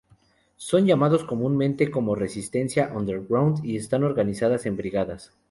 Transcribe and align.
Son 0.57 0.87
llamados 0.87 1.23
comúnmente 1.25 1.91
como 1.91 2.15
"Resistencia 2.15 2.91
Underground" 2.91 3.63
y 3.63 3.75
están 3.77 4.03
organizadas 4.03 4.65
en 4.65 4.75
brigadas. 4.75 5.31